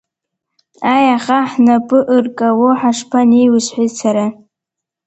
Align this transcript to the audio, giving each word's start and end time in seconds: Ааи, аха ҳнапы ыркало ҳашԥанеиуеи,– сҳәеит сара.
Ааи, 0.91 1.07
аха 1.17 1.37
ҳнапы 1.51 1.99
ыркало 2.15 2.69
ҳашԥанеиуеи,– 2.79 3.63
сҳәеит 3.65 3.91
сара. 3.99 4.25